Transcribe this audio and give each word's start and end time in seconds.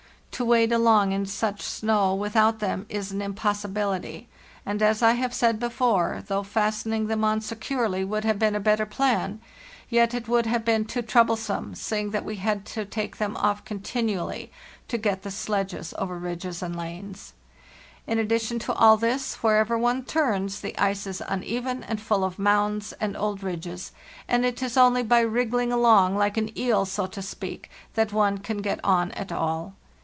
To 0.35 0.45
wade 0.45 0.71
along 0.73 1.11
in 1.11 1.27
such 1.27 1.61
snow 1.61 2.15
without 2.15 2.57
them 2.57 2.87
is 2.89 3.11
an 3.11 3.21
impossibility, 3.21 4.27
and, 4.65 4.81
as 4.81 5.03
I 5.03 5.11
have 5.11 5.35
said 5.35 5.59
before, 5.59 6.23
though 6.25 6.41
fastening 6.41 7.05
them 7.05 7.23
on 7.23 7.41
securely 7.41 8.03
would 8.03 8.25
have 8.25 8.39
BY 8.39 8.45
SLEDGE 8.47 8.55
AND 8.55 8.65
KAVAK 8.65 8.65
2 8.65 8.71
N 8.71 8.73
eS 8.73 8.73
been 8.73 8.73
a 8.73 8.73
better 8.73 8.95
plan, 9.19 9.41
yet 9.89 10.13
it 10.15 10.27
would 10.27 10.47
have 10.47 10.65
been 10.65 10.85
too 10.85 11.03
trouble 11.03 11.35
some, 11.35 11.75
seeing 11.75 12.09
that 12.09 12.25
we 12.25 12.37
had 12.37 12.65
to 12.65 12.85
take 12.85 13.17
them 13.17 13.37
off 13.37 13.63
continually 13.63 14.51
to 14.87 14.97
get 14.97 15.21
the 15.21 15.29
sledges 15.29 15.93
over 15.99 16.17
ridges 16.17 16.63
and 16.63 16.75
lanes. 16.75 17.33
In 18.07 18.17
addition 18.17 18.57
to 18.59 18.73
all 18.73 18.97
this, 18.97 19.35
wherever 19.43 19.77
one 19.77 20.03
turns, 20.05 20.61
the 20.61 20.75
ice 20.79 21.05
is 21.05 21.21
uneven 21.27 21.83
and 21.83 22.01
full 22.01 22.23
of 22.23 22.39
mounds 22.39 22.93
and 22.93 23.15
old 23.15 23.43
ridges, 23.43 23.91
and 24.27 24.43
it 24.43 24.63
is 24.63 24.75
only 24.75 25.03
by 25.03 25.19
wriggling 25.19 25.71
along 25.71 26.17
like 26.17 26.35
an 26.35 26.57
eel, 26.57 26.85
so 26.85 27.05
to 27.05 27.21
speak, 27.21 27.69
that 27.93 28.11
one 28.11 28.39
can 28.39 28.63
get 28.63 28.79
on 28.83 29.11
at 29.11 29.31
all. 29.31 29.75